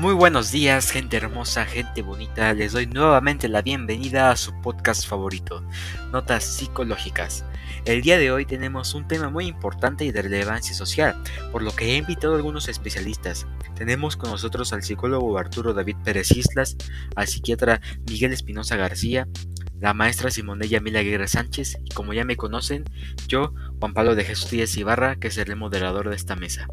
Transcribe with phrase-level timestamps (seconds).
[0.00, 2.54] Muy buenos días, gente hermosa, gente bonita.
[2.54, 5.62] Les doy nuevamente la bienvenida a su podcast favorito,
[6.10, 7.44] Notas Psicológicas.
[7.84, 11.76] El día de hoy tenemos un tema muy importante y de relevancia social, por lo
[11.76, 13.46] que he invitado a algunos especialistas.
[13.74, 16.78] Tenemos con nosotros al psicólogo Arturo David Pérez Islas,
[17.14, 19.28] al psiquiatra Miguel Espinosa García,
[19.80, 22.84] la maestra Simonella Mila Aguirre Sánchez y como ya me conocen,
[23.28, 26.68] yo, Juan Pablo de Jesús Díaz Ibarra, que seré el moderador de esta mesa.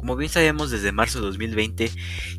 [0.00, 1.90] Como bien sabemos, desde marzo de 2020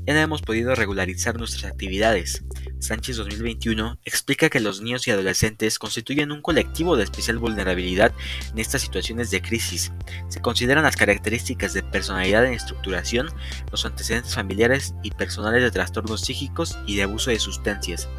[0.07, 2.43] ya no hemos podido regularizar nuestras actividades.
[2.79, 8.13] Sánchez 2021 explica que los niños y adolescentes constituyen un colectivo de especial vulnerabilidad
[8.51, 9.91] en estas situaciones de crisis.
[10.27, 13.29] Se consideran las características de personalidad en estructuración,
[13.69, 18.09] los antecedentes familiares y personales de trastornos psíquicos y de abuso de sustancias.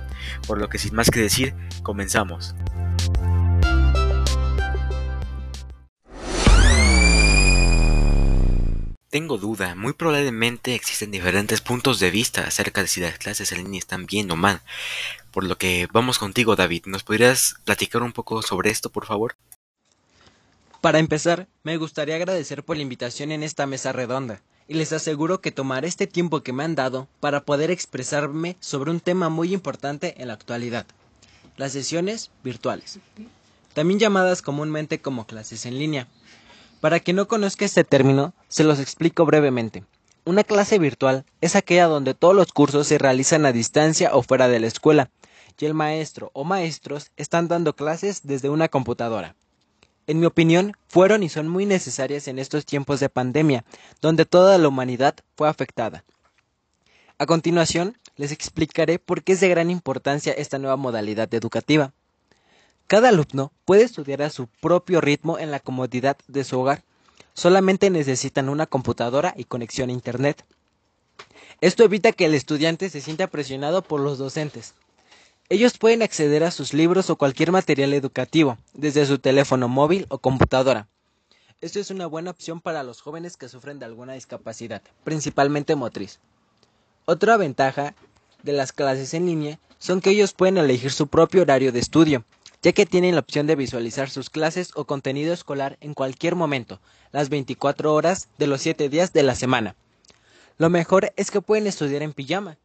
[0.46, 2.54] Por lo que sin más que decir, comenzamos.
[9.12, 13.58] Tengo duda, muy probablemente existen diferentes puntos de vista acerca de si las clases en
[13.58, 14.62] línea están bien o mal.
[15.32, 16.84] Por lo que vamos contigo, David.
[16.86, 19.36] ¿Nos podrías platicar un poco sobre esto, por favor?
[20.80, 25.42] Para empezar, me gustaría agradecer por la invitación en esta mesa redonda, y les aseguro
[25.42, 29.52] que tomaré este tiempo que me han dado para poder expresarme sobre un tema muy
[29.52, 30.86] importante en la actualidad,
[31.58, 32.98] las sesiones virtuales,
[33.74, 36.08] también llamadas comúnmente como clases en línea.
[36.82, 39.84] Para quien no conozca este término, se los explico brevemente.
[40.24, 44.48] Una clase virtual es aquella donde todos los cursos se realizan a distancia o fuera
[44.48, 45.08] de la escuela,
[45.60, 49.36] y el maestro o maestros están dando clases desde una computadora.
[50.08, 53.64] En mi opinión, fueron y son muy necesarias en estos tiempos de pandemia,
[54.00, 56.02] donde toda la humanidad fue afectada.
[57.16, 61.92] A continuación, les explicaré por qué es de gran importancia esta nueva modalidad educativa.
[62.92, 66.82] Cada alumno puede estudiar a su propio ritmo en la comodidad de su hogar.
[67.32, 70.44] Solamente necesitan una computadora y conexión a Internet.
[71.62, 74.74] Esto evita que el estudiante se sienta presionado por los docentes.
[75.48, 80.18] Ellos pueden acceder a sus libros o cualquier material educativo desde su teléfono móvil o
[80.18, 80.86] computadora.
[81.62, 86.20] Esto es una buena opción para los jóvenes que sufren de alguna discapacidad, principalmente motriz.
[87.06, 87.94] Otra ventaja
[88.42, 92.26] de las clases en línea son que ellos pueden elegir su propio horario de estudio
[92.62, 96.80] ya que tienen la opción de visualizar sus clases o contenido escolar en cualquier momento,
[97.10, 99.74] las 24 horas de los 7 días de la semana.
[100.58, 102.58] Lo mejor es que pueden estudiar en pijama,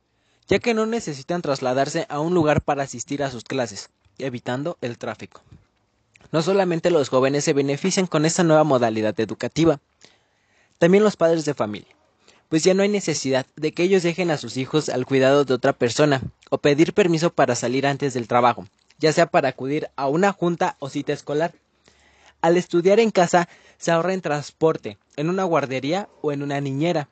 [0.48, 4.98] ya que no necesitan trasladarse a un lugar para asistir a sus clases, evitando el
[5.00, 5.42] tráfico.
[6.32, 9.80] No solamente los jóvenes se benefician con esta nueva modalidad educativa,
[10.78, 11.96] también los padres de familia,
[12.50, 15.56] pues ya no hay necesidad de que ellos dejen a sus hijos al cuidado de
[15.56, 16.22] otra persona
[16.52, 18.68] o pedir permiso para salir antes del trabajo,
[19.00, 21.54] ya sea para acudir a una junta o cita escolar.
[22.42, 23.48] Al estudiar en casa
[23.78, 27.10] se ahorra en transporte, en una guardería o en una niñera.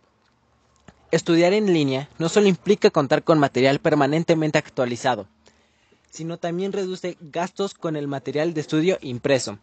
[1.12, 5.28] Estudiar en línea no solo implica contar con material permanentemente actualizado,
[6.10, 9.60] sino también reduce gastos con el material de estudio impreso.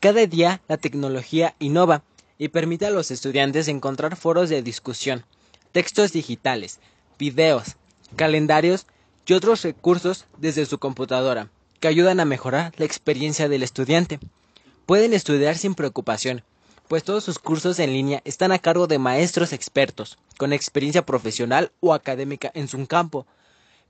[0.00, 2.02] Cada día la tecnología innova
[2.38, 5.24] y permite a los estudiantes encontrar foros de discusión,
[5.72, 6.78] textos digitales,
[7.18, 7.76] videos,
[8.16, 8.86] calendarios
[9.28, 11.50] y otros recursos desde su computadora,
[11.80, 14.18] que ayudan a mejorar la experiencia del estudiante.
[14.86, 16.42] Pueden estudiar sin preocupación,
[16.88, 21.70] pues todos sus cursos en línea están a cargo de maestros expertos, con experiencia profesional
[21.80, 23.26] o académica en su campo.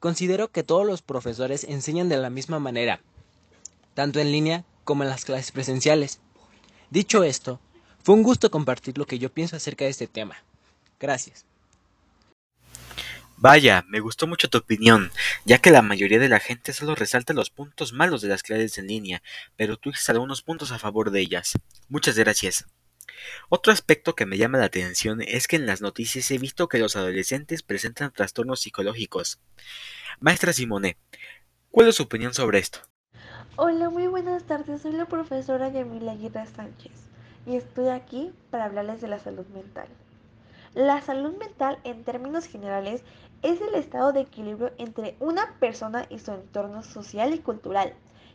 [0.01, 3.01] Considero que todos los profesores enseñan de la misma manera,
[3.95, 6.19] tanto en línea como en las clases presenciales.
[6.91, 7.61] Dicho esto,
[8.03, 10.37] fue un gusto compartir lo que yo pienso acerca de este tema.
[10.99, 11.45] Gracias.
[13.41, 15.13] Vaya, me gustó mucho tu opinión,
[15.45, 18.79] ya que la mayoría de la gente solo resalta los puntos malos de las clases
[18.79, 19.23] en línea,
[19.55, 21.53] pero tú dices algunos puntos a favor de ellas.
[21.89, 22.67] Muchas gracias.
[23.49, 26.81] Otro aspecto que me llama la atención es que en las noticias he visto que
[26.81, 29.39] los adolescentes presentan trastornos psicológicos.
[30.19, 30.97] Maestra Simone,
[31.71, 32.81] ¿cuál es su opinión sobre esto?
[33.55, 34.83] Hola, muy buenas tardes.
[34.83, 36.93] Soy la profesora Yamila Aguirre Sánchez
[37.47, 39.87] y estoy aquí para hablarles de la salud mental.
[40.75, 43.03] La salud mental, en términos generales,
[43.43, 47.95] es el estado de equilibrio entre una persona y su entorno social y cultural,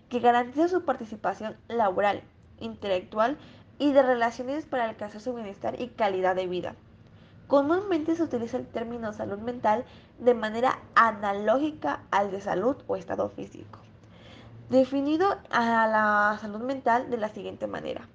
[0.10, 2.24] que garantiza su participación laboral,
[2.60, 3.38] intelectual
[3.78, 6.76] y de relaciones para alcanzar su bienestar y calidad de vida.
[7.48, 9.86] Comúnmente se utiliza el término salud mental
[10.18, 13.80] de manera analógica al de salud o estado físico.
[14.70, 18.08] Definido a la salud mental de la siguiente manera.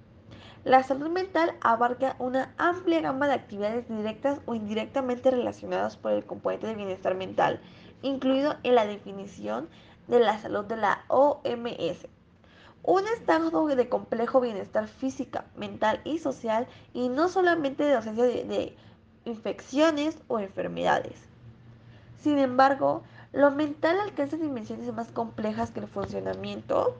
[0.65, 6.25] La salud mental abarca una amplia gama de actividades directas o indirectamente relacionadas por el
[6.25, 7.61] componente de bienestar mental,
[8.01, 9.69] incluido en la definición
[10.09, 12.07] de la salud de la OMS.
[12.83, 18.75] Un estado de complejo bienestar física, mental y social, y no solamente de ausencia de,
[19.23, 21.21] infecciones o enfermedades.
[22.21, 26.99] Sin embargo, lo mental alcanza dimensiones más complejas que el funcionamiento,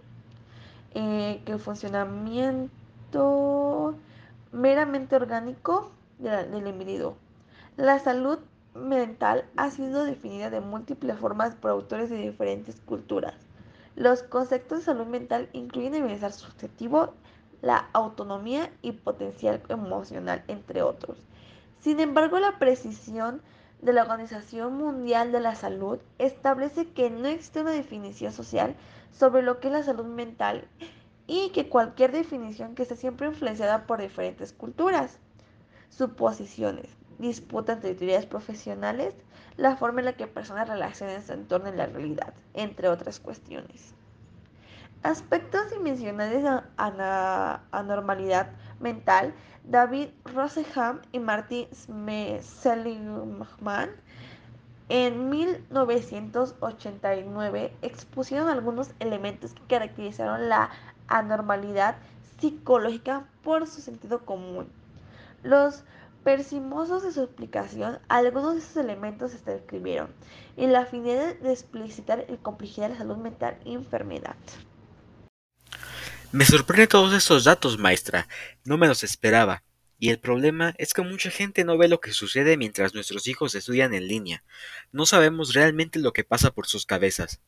[0.94, 2.79] eh, que el funcionamiento
[4.52, 7.16] meramente orgánico del individuo.
[7.78, 8.40] La salud
[8.76, 13.36] mental ha sido definida de múltiples formas por autores de diferentes culturas.
[13.96, 17.14] Los conceptos de salud mental incluyen el bienestar subjetivo,
[17.62, 21.18] la autonomía y potencial emocional, entre otros.
[21.80, 23.42] Sin embargo, la precisión
[23.82, 28.76] de la Organización Mundial de la Salud establece que no existe una definición social
[29.12, 30.68] sobre lo que es la salud mental
[31.30, 35.20] y que cualquier definición que esté siempre influenciada por diferentes culturas,
[35.90, 36.88] suposiciones,
[37.20, 39.14] disputas entre teorías profesionales,
[39.56, 43.94] la forma en la que personas relacionan su entorno en la realidad, entre otras cuestiones.
[45.04, 46.62] Aspectos dimensionales de
[47.72, 48.50] anormalidad
[48.80, 49.36] mental,
[49.66, 51.68] David Roseham y Martin
[52.42, 53.92] Seligman
[54.90, 60.72] en 1989 expusieron algunos elementos que caracterizaron la
[61.10, 61.98] anormalidad
[62.40, 64.70] psicológica por su sentido común.
[65.44, 65.84] Los
[66.24, 70.14] Persimosos de su explicación, algunos de esos elementos se describieron
[70.58, 74.36] y la finalidad de explicitar el complejidad de la salud mental y enfermedad.
[76.34, 78.28] Me sorprende todos estos datos, maestra.
[78.66, 79.64] No me los esperaba.
[79.98, 83.56] Y el problema es que mucha gente no ve lo que sucede mientras nuestros hijos
[83.56, 84.44] estudian en línea.
[84.92, 87.40] No sabemos realmente lo que pasa por sus cabezas.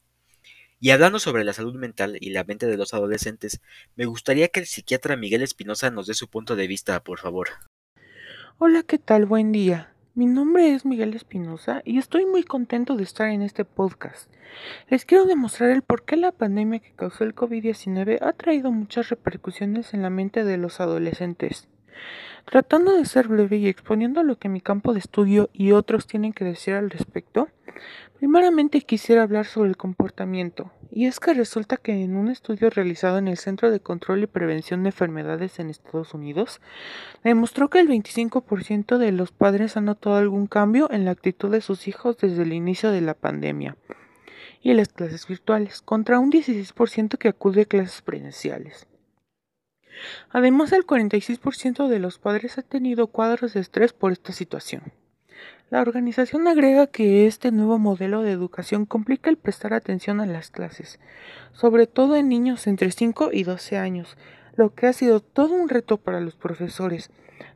[0.84, 3.62] Y hablando sobre la salud mental y la mente de los adolescentes,
[3.96, 7.50] me gustaría que el psiquiatra Miguel Espinosa nos dé su punto de vista, por favor.
[8.58, 9.28] Hola, ¿qué tal?
[9.28, 9.94] Buen día.
[10.16, 14.28] Mi nombre es Miguel Espinosa y estoy muy contento de estar en este podcast.
[14.90, 19.10] Les quiero demostrar el por qué la pandemia que causó el COVID-19 ha traído muchas
[19.10, 21.70] repercusiones en la mente de los adolescentes.
[22.46, 26.34] Tratando de ser breve y exponiendo lo que mi campo de estudio y otros tienen
[26.34, 27.50] que decir al respecto,
[28.18, 33.18] primeramente quisiera hablar sobre el comportamiento, y es que resulta que en un estudio realizado
[33.18, 36.62] en el Centro de Control y Prevención de Enfermedades en Estados Unidos,
[37.24, 41.62] demostró que el 25% de los padres han notado algún cambio en la actitud de
[41.62, 43.78] sus hijos desde el inicio de la pandemia
[44.62, 48.88] y las clases virtuales, contra un 16% que acude a clases presenciales.
[50.30, 54.94] Además, el 46% de los padres ha tenido cuadros de estrés por esta situación.
[55.70, 60.52] La organización agrega que este nuevo modelo de educación complica el prestar atención a las
[60.52, 61.00] clases,
[61.54, 64.18] sobre todo en niños entre 5 y 12 años,
[64.56, 67.10] lo que ha sido todo un reto para los profesores,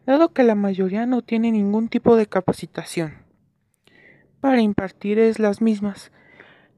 [0.05, 3.25] dado que la mayoría no tiene ningún tipo de capacitación
[4.45, 6.11] para impartir es las mismas.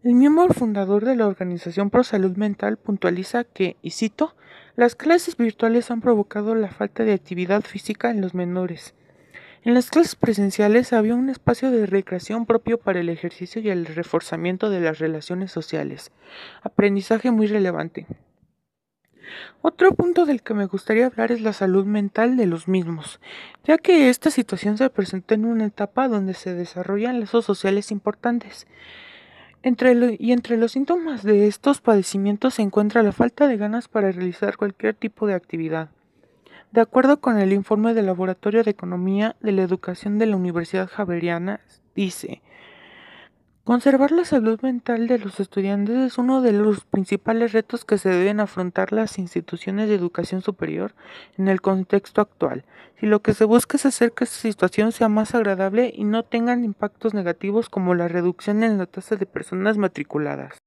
[0.04, 4.36] El miembro fundador de la Organización Pro Salud Mental puntualiza que, y cito,
[4.76, 8.94] las clases virtuales han provocado la falta de actividad física en los menores.
[9.64, 13.88] En las clases presenciales había un espacio de recreación propio para el ejercicio y el
[13.88, 16.12] reforzamiento de las relaciones sociales,
[16.62, 18.06] aprendizaje muy relevante.
[19.64, 23.20] Otro punto del que me gustaría hablar es la salud mental de los mismos,
[23.64, 28.68] ya que esta situación se presentó en una etapa donde se desarrollan lazos sociales importantes
[29.64, 34.56] y entre los síntomas de estos padecimientos se encuentra la falta de ganas para realizar
[34.58, 35.90] cualquier tipo de actividad.
[36.72, 40.88] De acuerdo con el informe del Laboratorio de Economía de la Educación de la Universidad
[40.88, 41.62] Javeriana,
[41.96, 42.42] dice,
[43.68, 48.08] Conservar la salud mental de los estudiantes es uno de los principales retos que se
[48.08, 50.96] deben afrontar las instituciones de educación superior
[51.38, 52.64] en el contexto actual,
[52.98, 56.24] si lo que se busca es hacer que esta situación sea más agradable y no
[56.24, 60.58] tengan impactos negativos como la reducción en la tasa de personas matriculadas.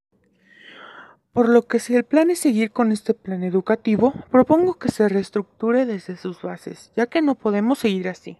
[1.33, 5.09] Por lo que si el plan es seguir con este plan educativo, propongo que se
[5.09, 8.37] reestructure desde sus bases, ya que no podemos seguir así.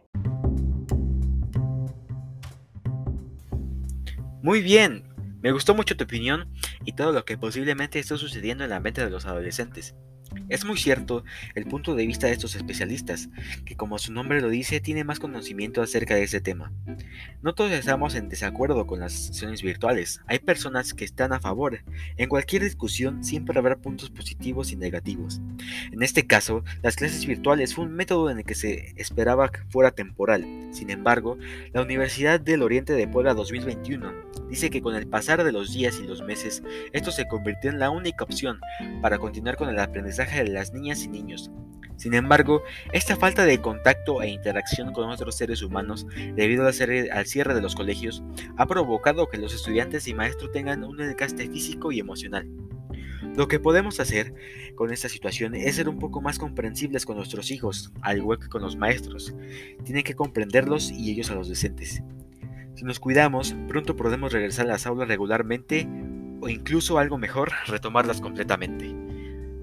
[4.43, 5.03] Muy bien,
[5.43, 6.50] me gustó mucho tu opinión
[6.83, 9.93] y todo lo que posiblemente esté sucediendo en la mente de los adolescentes.
[10.50, 11.24] Es muy cierto
[11.55, 13.29] el punto de vista de estos especialistas,
[13.65, 16.71] que como su nombre lo dice, tiene más conocimiento acerca de este tema.
[17.43, 21.83] No todos estamos en desacuerdo con las sesiones virtuales, hay personas que están a favor.
[22.17, 25.41] En cualquier discusión siempre habrá puntos positivos y negativos.
[25.91, 29.63] En este caso, las clases virtuales fue un método en el que se esperaba que
[29.69, 30.45] fuera temporal.
[30.71, 31.38] Sin embargo,
[31.74, 36.00] la Universidad del Oriente de Puebla 2021 dice que con el pasar de los días
[36.00, 38.60] y los meses, esto se convirtió en la única opción
[39.01, 41.50] para continuar con el aprendizaje de las niñas y niños.
[41.96, 46.05] Sin embargo, esta falta de contacto e interacción con otros seres humanos
[46.36, 48.24] debido al cierre de los colegios
[48.58, 52.48] ha provocado que los estudiantes y maestros tengan un desgaste físico y emocional.
[53.36, 54.34] Lo que podemos hacer
[54.75, 58.50] con esta situación es ser un poco más comprensibles con nuestros hijos, al igual que
[58.50, 59.34] con los maestros.
[59.86, 62.03] Tienen que comprenderlos y ellos a los docentes.
[62.75, 65.87] Si nos cuidamos, pronto podemos regresar a las aulas regularmente
[66.41, 68.93] o incluso algo mejor, retomarlas completamente.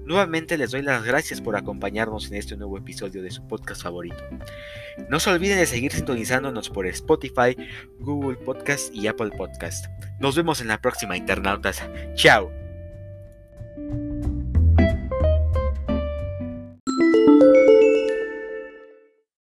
[0.09, 4.23] Nuevamente les doy las gracias por acompañarnos en este nuevo episodio de su podcast favorito.
[5.07, 7.55] No se olviden de seguir sintonizándonos por Spotify,
[7.99, 9.85] Google Podcast y Apple Podcast.
[10.19, 11.83] Nos vemos en la próxima, internautas.
[12.15, 12.58] Chao.